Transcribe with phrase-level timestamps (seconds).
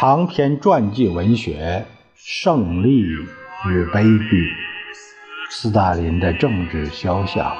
[0.00, 1.84] 长篇传记文学
[2.14, 4.46] 《胜利与悲剧》，
[5.50, 7.52] 斯大林的政治肖像，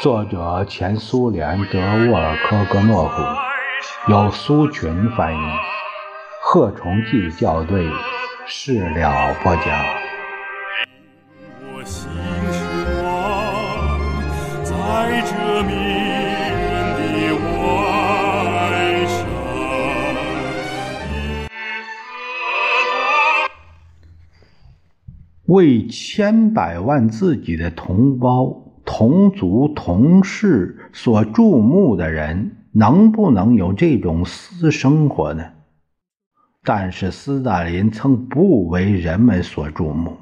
[0.00, 5.40] 作者前苏联德沃尔科格诺夫，由苏群翻译，
[6.40, 7.84] 贺崇济校对，
[8.46, 9.99] 事了不讲。
[25.50, 35.44] 为千百万自己的同胞、同族、同事所注目的人，能不能有这种私生活呢？
[36.62, 40.16] 但是斯大林曾不为人们所注目，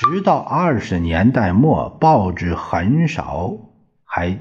[0.00, 3.56] 直到二十年代末，报纸很少
[4.04, 4.36] 还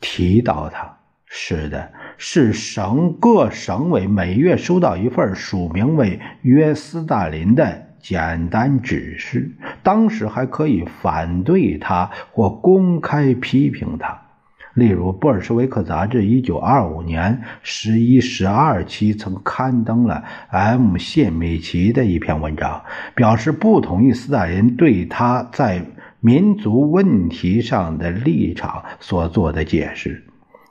[0.00, 0.96] 提到他。
[1.24, 9.50] 是的，是省各省委每月收到一份署名为约斯大林的简单指示，
[9.82, 14.22] 当时还可以反对他或公开批评他。
[14.74, 20.96] 例如，《布尔什维克》杂志一九二五年十一、十二期曾刊登了 M.
[20.98, 22.84] 谢米奇的一篇文章，
[23.16, 25.82] 表示不同意斯大林对他在
[26.20, 30.25] 民族问题上的立场所做的解释。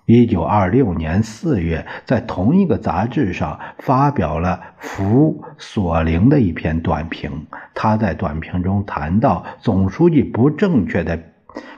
[0.05, 7.47] 一九二六年四月，在同一个杂志上发表了福索林的一篇短评。
[7.73, 11.19] 他在短评中谈到总书记不正确的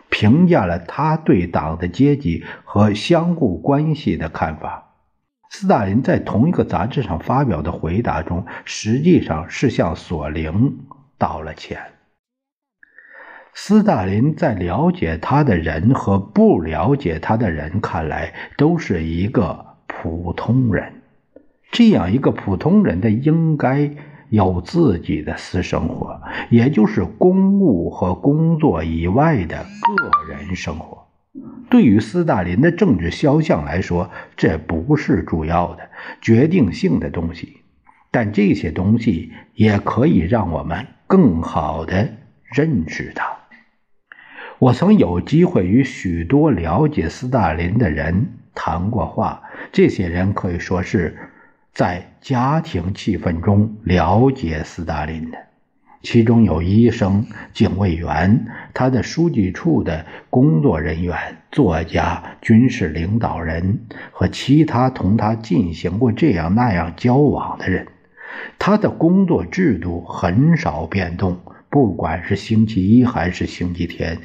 [0.10, 4.84] 评价了他对党的阶级和相互关系的看法。
[5.50, 10.80] 斯大林在同一个杂志上发表的回答中，实际上是向索林
[11.18, 11.80] 道了歉。
[13.60, 20.94] 斯大林在了解他的人和不了解他的人看来都是一个普通人。
[21.72, 23.92] 这样一个普通人的应该
[24.30, 29.66] 有自己的私生活，也就是公务和工作以外的
[29.98, 31.08] 个人生活。
[31.68, 35.90] 对于斯大林的政治肖像来说，这不是主要的、
[36.22, 37.58] 决定性的东西，
[38.12, 42.08] 但这些东西也可以让我们更好地
[42.54, 43.36] 认识他。
[44.60, 51.16] 我曾有机会与许多了解斯大林的人谈过话，这些人可以说是
[51.74, 55.38] 在家庭气氛中了解斯大林的。
[56.02, 61.16] 其中有医生、警卫员、他的书记处的工作人员、
[61.52, 63.82] 作家、军事领导人
[64.12, 67.88] 和其他同他进行过这样那样交往的人。
[68.58, 71.38] 他的工作制度很少变动，
[71.70, 74.18] 不管是星期一还是星期天。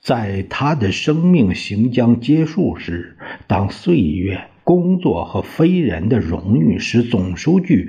[0.00, 3.16] 在他的生命行将结束时，
[3.46, 7.88] 当岁月、工作和非人的荣誉使总书记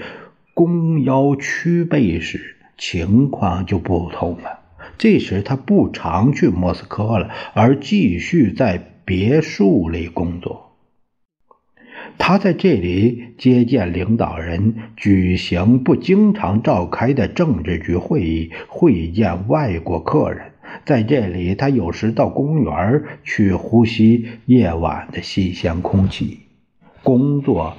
[0.53, 4.59] 弓腰屈背时，情况就不同了。
[4.97, 10.75] 这时他不常去莫斯科了，而继续在别墅里工作。
[12.17, 20.48] 他在这里接见领导人，举行不经常召开的政治局会议，会见外国客人。
[20.85, 26.40] 在这里，他有时到公园去呼吸夜晚的新鲜空气。
[27.03, 27.75] 工作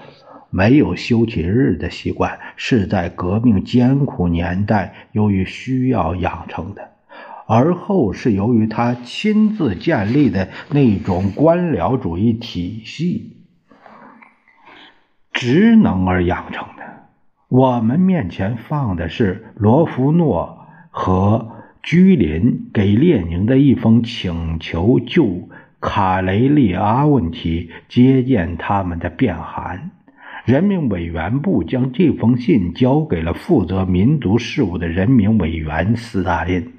[0.50, 6.90] 没有休息日的习惯，是在革命艰苦年代由于需要养成的，
[7.46, 13.36] 而后是由于他亲自建立的那种官僚主义体系
[15.32, 16.82] 职能而养成的。
[17.48, 21.59] 我们面前放的是罗夫诺和。
[21.82, 25.48] 居林给列宁的一封请求，就
[25.80, 29.90] 卡雷利阿问题接见他们的便函。
[30.44, 36.72] 人民委员部将这封信交给了负责民族事务的人民委员斯大林。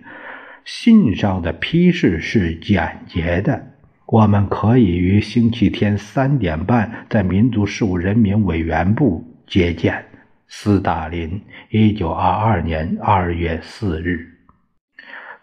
[0.65, 3.68] 信上的批示是简洁的：
[4.06, 10.06] 我们可以于星期天三点半在民族事务人民委员部接见
[10.47, 11.42] 斯大林。
[11.69, 14.31] 一九二二年二月四日。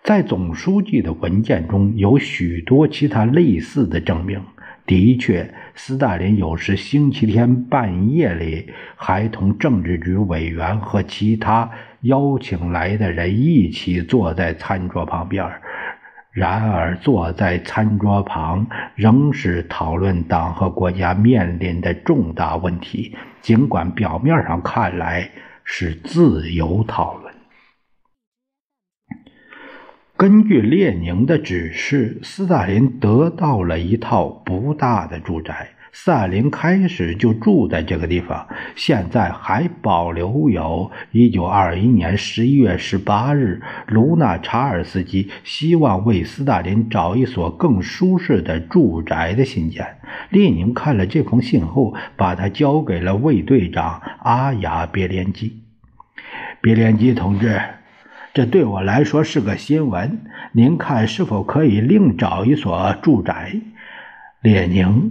[0.03, 4.41] 在总书记的文件中有许多其他类似的证明。
[4.87, 15.45] 的确，斯大林有时星期天半夜里还同政治局委员和其他邀请来的人一起坐在餐桌旁边。
[16.31, 25.29] 然而，坐在餐桌旁仍是讨论党和国家面临的重大问题，尽管表面上看来
[25.65, 27.28] 是自由讨论。
[30.19, 35.69] 根据列宁的指示，斯大林得到了一套不大的住宅。
[35.93, 49.87] 斯大林开始就住在这个地方，现在还保留有1921年11月18日，卢纳查尔斯基希望为斯大林找一所更舒适的住宅的信件。
[50.31, 55.63] 列宁看了这封信后，把它交给了卫队长阿雅别连基。
[56.61, 57.61] 别连基同志，
[58.39, 60.21] 这对我来说是个新闻，
[60.53, 63.61] 您看是否可以另找一所住宅？
[64.41, 65.11] 列宁。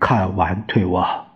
[0.00, 1.26] 看完退我。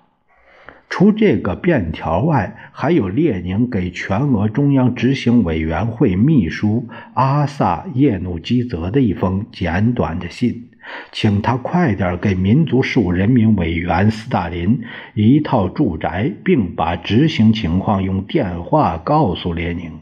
[0.91, 10.71] 除这个便条外，还有列宁给全俄中央执行委员会秘书阿萨叶努基泽的一封简短的信，
[11.13, 14.81] 请他快点给民族事务人民委员斯大林
[15.15, 19.93] 一套住宅，并把执行情况用电话告诉列宁。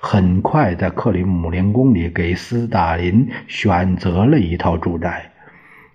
[0.00, 5.32] 很快，在克里姆林宫里给斯大林选择了一套住宅。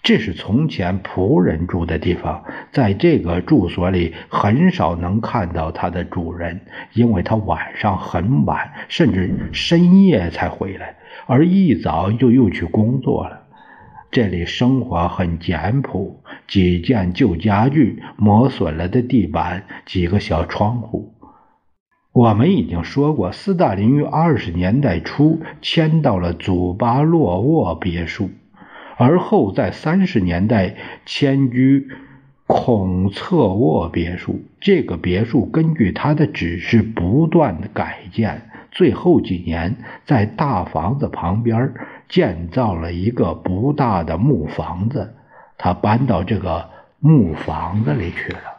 [0.03, 6.61] 这是从前仆人住的地方，在这个住所里很少能看到它的主人，
[6.93, 13.41] 因为他晚上很晚，甚至深夜才回来，而一早就又去工作了。
[14.11, 21.14] 这里生活很简朴，几件旧家具，磨损了的地板，几个小窗户。
[22.15, 28.29] 我们已经说过，斯大林于二十年代初迁到了祖巴洛沃别墅。
[28.95, 30.75] 而后在三十年代
[31.05, 31.89] 迁居
[32.47, 34.39] 孔策沃别墅。
[34.61, 39.75] 这个别墅根据他的指示不断的改建，最后几年
[40.05, 41.73] 在大房子旁边
[42.07, 45.15] 建造了一个不大的木房子。
[45.57, 46.69] 他搬到这个
[47.01, 48.54] 木房子里去了。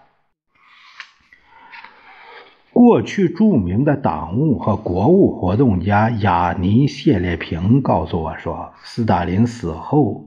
[2.76, 10.26] 过去著名的党务和国务活动家雅尼谢列平告诉我说，斯大林死后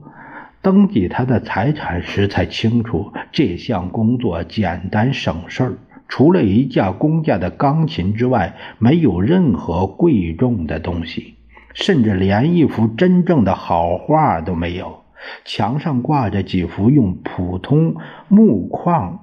[0.59, 5.73] 登记他的财产时才清楚，这项工作简单省事儿，
[6.07, 11.35] 除了一架公家的钢琴之外，没有任何贵重的东西，
[11.75, 15.01] 甚至连一幅真正的好画都没有。
[15.45, 17.93] 墙上挂着几幅用普通
[18.27, 19.19] 木框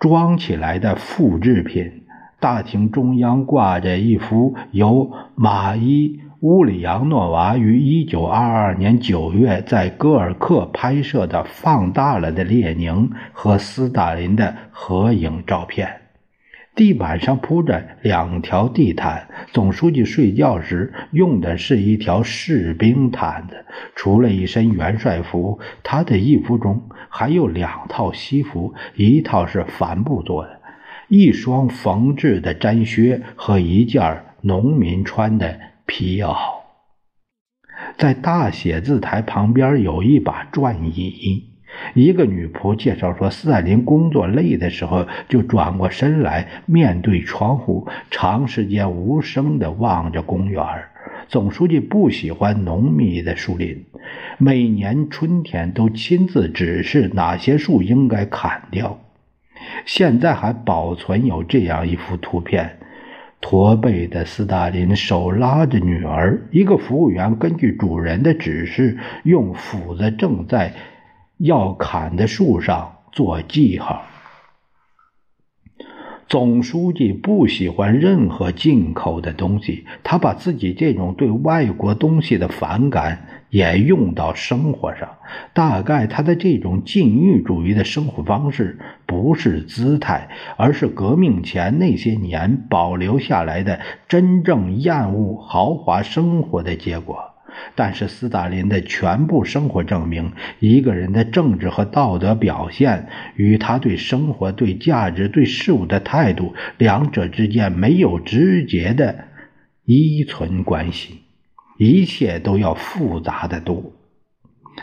[0.00, 2.02] 装起来的复制品。
[2.40, 15.99] 大厅中央挂着一幅由马伊乌里扬诺娃于1922年9月在戈尔克拍摄的放大了的列宁和斯大林的合影照片。
[16.80, 23.66] 地板上铺着两条地毯，总书记睡觉时用的是一条士兵毯子。
[23.94, 30.58] 除了一身元帅服，他的衣服中还有两套西服，一套是帆布做的。
[31.08, 36.34] 一双缝制的毡靴和一件农民穿的皮袄，
[37.98, 41.49] 在大写字台旁边有一把转椅。
[41.94, 50.64] 一个女仆介绍说，斯大林工作累的时候就转过身来，面对窗户，长时间无声地望着公园。
[51.28, 53.84] 总书记不喜欢浓密的树林，
[54.38, 58.98] 每年春天都亲自指示哪些树应该砍掉。
[59.84, 62.78] 现在还保存有这样一幅图片：
[63.40, 70.72] 驼背的斯大林手拉着女儿，一个服务员根据主人的指示，用斧子正在
[71.40, 74.02] 要砍的树上做记号。
[76.28, 85.08] 总书记不喜欢任何进口的东西，他把自己这种对外国东西的反感也用到生活上。
[85.54, 97.29] 大概他的这种禁欲主义的生活方式不是姿态，而是革命前那些年保留下来的真正厌恶豪华生活的结果。
[97.74, 109.24] 但是斯大林的全部生活证明，一个人的政治和道德表现与他对生活、对价值、对事物的态度，两者之间没有直接的
[109.84, 111.20] 依存关系，
[111.78, 113.92] 一切都要复杂的多。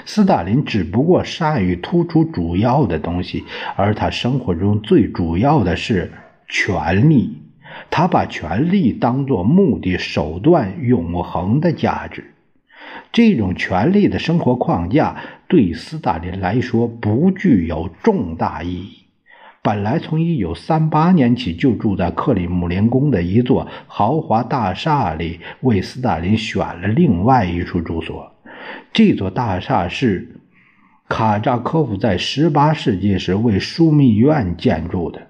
[0.05, 6.12] 斯大林只不过善于突出主要的东西，而他生活中最主要的是
[6.48, 7.41] 权力，
[7.89, 12.34] 他把权力当作目的、手段、永恒的价值。
[13.12, 15.16] 这种权力的生活框架
[15.48, 19.04] 对斯大林来说不具有重大意义。
[19.64, 28.32] 本来从1938年起就住在克里姆林宫的一座豪华大厦里，为斯大林选了另外一处住所。
[28.94, 30.40] 这座大厦是
[31.10, 35.28] 卡扎科夫在18世纪时为枢密院建筑的。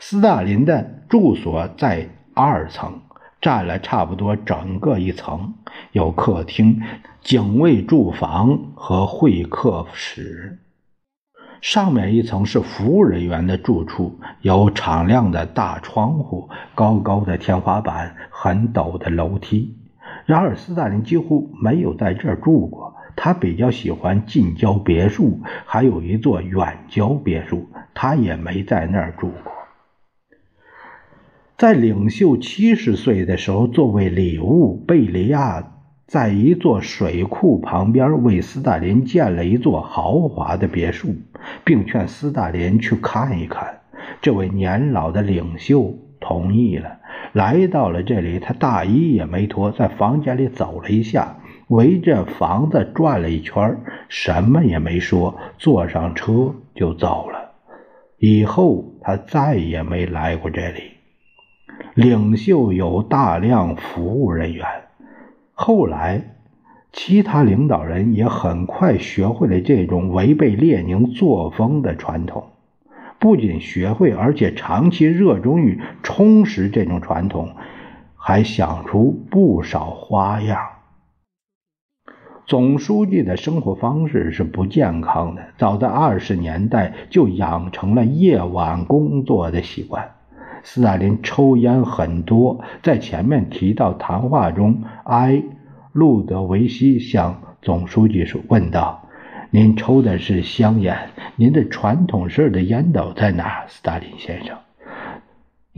[0.00, 3.00] 斯大林的住所在二层。
[3.40, 5.54] 占了差不多整个一层，
[5.92, 6.80] 有客厅、
[7.20, 10.58] 警卫住房和会客室。
[11.60, 19.76] 上面一层是服务人员的住处，有敞亮的大窗户、高高的天花板、很陡的楼梯。
[20.24, 22.94] 然而，斯大林几乎没有在这儿住过。
[23.16, 29.52] 他比较喜欢近郊别墅，还有一座远郊别墅，他也没在那儿住过。
[31.58, 35.72] 在领袖七十岁的时候，作为礼物，贝利亚
[36.06, 41.08] 在一座水库旁边为斯大林建了一座豪华的别墅，
[41.64, 43.80] 并劝斯大林去看一看。
[44.22, 47.00] 这位年老的领袖同意了，
[47.32, 51.38] 来到了这里，他大衣也没脱，在房间里走了一下。
[51.66, 57.50] 围着房子转了一圈，什么也没说，坐上车就走了。
[58.16, 60.97] 以后他再也没来过这里。
[61.98, 64.64] 领袖有大量服务人员，
[65.52, 66.36] 后来
[66.92, 72.50] 其他领导人也很快学会了这种违背列宁作风的传统。
[73.18, 77.56] 不仅学会，而且长期热衷于充实这种传统，
[78.14, 80.60] 还想出不少花样。
[82.46, 90.12] 总书记的生活方式是不健康的，早在二十年代就养成了夜晚工作的习惯。
[90.62, 95.42] 斯大林抽烟很多，在前面提到谈话中，埃
[95.92, 99.08] 路德维希向总书记说问道
[99.50, 104.56] ：“您抽的是香烟，您的传统式的烟斗在哪？”斯大林先生。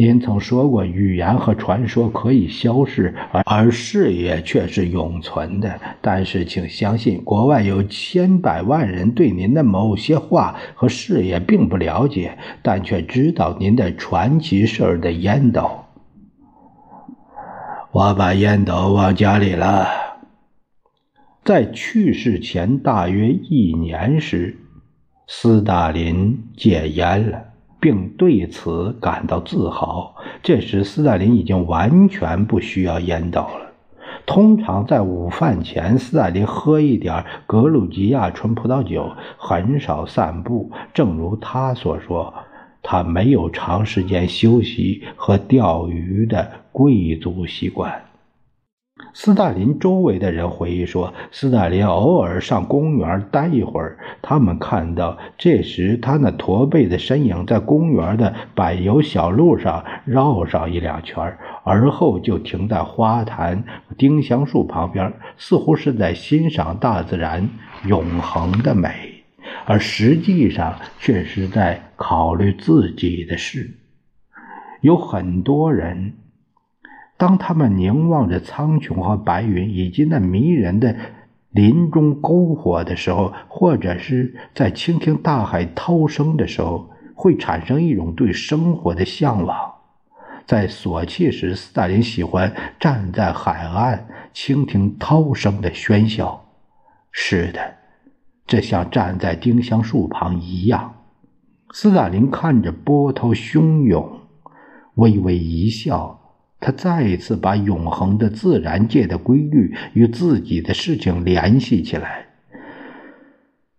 [0.00, 5.78] 您曾说过，语言和传说可以消逝，而而事业却是永存的。
[6.00, 15.70] 但是，请相信，国外有千百万人对您的某些话和事业并不了解，但却知道您的传奇事儿的烟斗。
[17.92, 19.86] 我把烟斗忘家里了。
[21.44, 24.56] 在去世前大约一年时，
[25.26, 27.49] 斯大林戒烟了。
[27.80, 30.14] 并对此感到自豪。
[30.42, 33.72] 这时，斯大林已经完全不需要烟斗了。
[34.26, 40.70] 通常在午饭前，斯大林喝一点格鲁吉亚纯葡萄酒，很少散步。
[40.92, 42.32] 正如他所说，
[42.82, 48.04] 他没有长时间休息和钓鱼的贵族习惯。
[49.12, 53.98] 斯大林周围的人回忆说，斯大林偶尔上公园待一会儿。
[54.22, 63.64] 他们看到，这时他那驼背的身影在公园的柏油小路上绕上一两圈，而后就停在花坛、
[63.98, 67.48] 丁香树旁边，似乎是在欣赏大自然
[67.86, 69.24] 永恒的美，
[69.64, 73.70] 而实际上却是在考虑自己的事。
[74.82, 76.14] 有很多人。
[77.20, 80.96] 当他们凝望着苍穹和白云，以及那迷人的
[81.50, 89.74] 林中篝火的时候，或者是在倾听大海涛声的时候，会产生一种对生活的向往。
[90.46, 96.46] 在索契时，斯大林喜欢站在海岸，倾听涛声的喧嚣。
[97.12, 97.74] 是的，
[98.46, 100.94] 这像站在丁香树旁一样。
[101.74, 104.20] 斯大林看着波涛汹涌，
[104.94, 106.19] 微微一笑。
[106.60, 112.26] 他再一次把永恒的自然界的规律与自己的事情联系起来，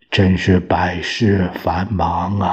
[0.10, 2.50] 真是百事繁忙啊！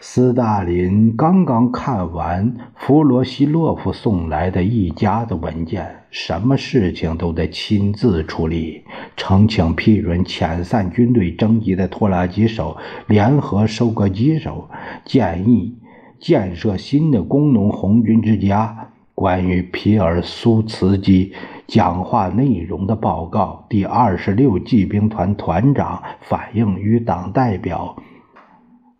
[0.00, 8.84] 斯大林刚刚看完弗罗西洛夫送来的一家的文件，什么事情都得亲自处理，
[9.16, 14.68] 呈请批准遣散军队征集的拖拉机手、联合收割机手，
[15.06, 15.78] 建议
[16.18, 18.83] 建设新的工农红军之家。
[19.14, 21.32] 关于皮尔苏茨基
[21.68, 27.96] 讲话内容的报告，第二十六骑兵团团长反映与党代表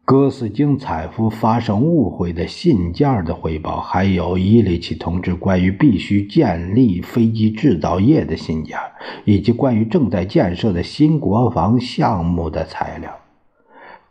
[0.04, 8.78] 戈斯金采夫发生误会的信件的汇报，还有伊里奇同志关于必须建立飞机制造业的信件，
[9.24, 13.10] 以及关于正在建设的新国防项目的材料。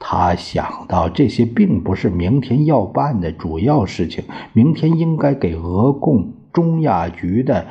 [0.06, 4.26] 他想到这些并不是明天要办的主要事情。
[4.52, 7.66] 明天应该给俄共中亚局的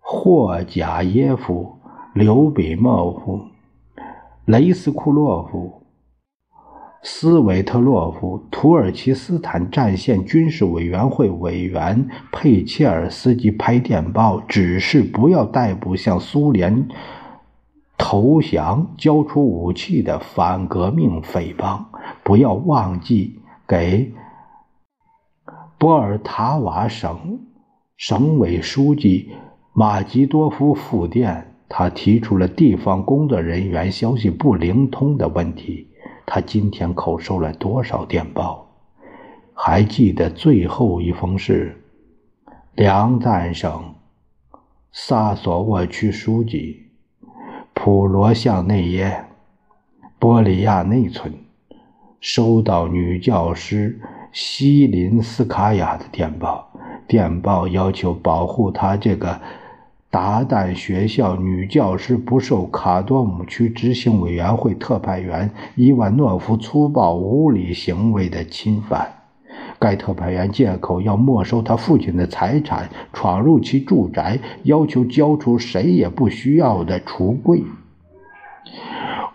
[0.00, 1.78] 霍贾耶夫、
[2.12, 3.40] 刘比莫夫、
[4.46, 5.84] 雷斯库洛夫、
[7.04, 16.88] 斯维特洛夫、土耳其斯坦战线军事委员会委员佩切尔斯基拍电报，指示不要逮捕向苏联。
[17.96, 21.90] 投降、交出武器的反革命匪帮，
[22.22, 24.12] 不要忘记给
[25.78, 27.40] 波尔塔瓦省
[27.96, 29.30] 省委书记
[29.72, 31.50] 马吉多夫复电。
[31.66, 35.88] 他提出了地方工作人员消息不灵通的问题。
[36.24, 38.68] 他今天口授了多少电报？
[39.54, 41.82] 还记得最后一封是
[42.74, 43.94] 梁赞省
[44.92, 46.83] 萨索沃区书记
[47.74, 49.24] 普罗向内耶
[50.18, 51.34] 波利亚内村
[52.20, 54.00] 收到女教师
[54.32, 56.70] 西林斯卡娅的电报，
[57.06, 59.40] 电报要求保护他这个。
[60.10, 69.23] 达旦学校女教师不受卡多姆区执行委员会特派员伊万诺夫粗暴无理行为的侵犯。
[69.78, 77.62] 该特派员借口要没收他父亲的财产，闯入其住宅，要求交出谁也不需要的橱柜。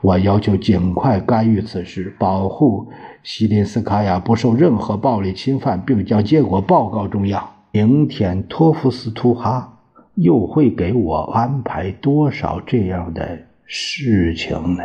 [0.02, 2.88] 我要求尽快干预此事，保护
[3.24, 7.50] 西林斯卡娅不受任何暴力侵犯，并将结果报告中央。
[7.72, 9.76] 明天，托夫斯图哈。
[10.16, 14.84] 又会给我安排多少这样的事情呢？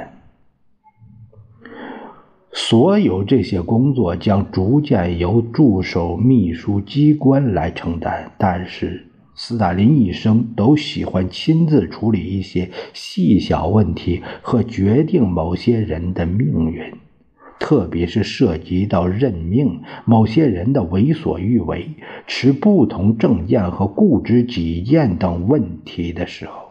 [2.57, 16.81] 所有这些工作将逐渐由驻守秘书机关来承担，但是斯大林一生都喜欢亲自处理一些细小问题和决定某些人的命运。
[17.59, 21.91] 特别是涉及到任命某些人的为所欲为、
[22.27, 26.64] 持不同政见和固执己见等问题的时候，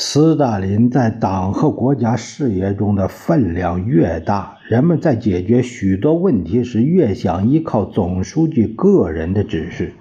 [0.00, 9.94] 斯大林在党和国家事业中的分量越大，人们在解决许多问题时越想依靠总书记个人的指示。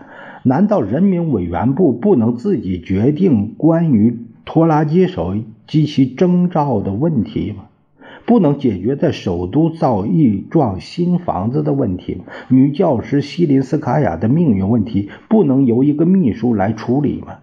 [0.44, 5.36] 难道人民委员部不能自己决定关于拖拉机手
[5.66, 7.64] 及其征召的问题吗？
[8.28, 12.26] 不能解决在首都造一幢新房子的问题吗？
[12.50, 17.40] 女教师西林斯卡娅的命运问题不能由一个秘书来处理吗？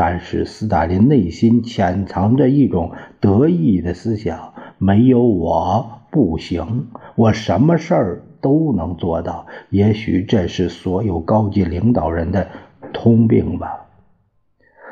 [0.00, 9.48] 但是斯大林内心潜藏着一种得意的思想：没有我不行，我什么事儿都能做到。
[9.70, 12.46] 也许这是所有高级领导人的
[12.92, 13.88] 通病吧。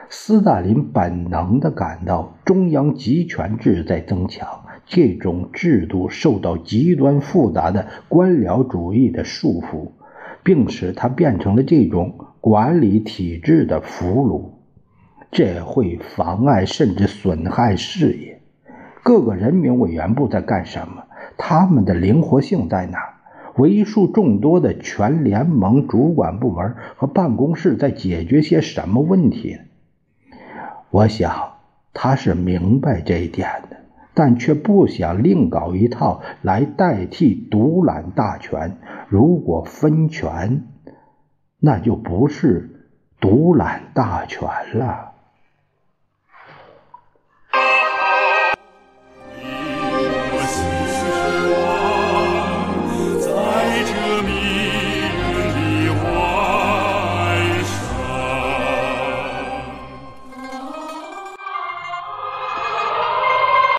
[0.09, 4.65] 斯大林本能地感到中央集权制在增强。
[4.87, 9.93] 这种制度受到极端复杂的官僚主义的束缚，
[10.43, 14.56] 并使他变成了这种管理体制的俘虏。
[15.31, 18.41] 这会妨碍甚至损害事业。
[19.03, 21.05] 各个人民委员部在干什么？
[21.37, 22.99] 他们的灵活性在哪？
[23.57, 29.59] 为数众多的全联盟主管部门和办公室在解决些什么问题？
[30.91, 31.55] 我想
[31.93, 33.77] 他是明白这一点的。
[34.19, 38.79] 但却不想另搞一套来代替独揽大权。
[39.11, 40.65] 如果分权，
[41.61, 42.89] 那就不是
[43.21, 45.06] 独揽大权了。